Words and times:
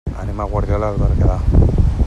Anem 0.21 0.39
a 0.39 0.47
Guardiola 0.53 0.89
de 0.95 1.03
Berguedà. 1.03 1.39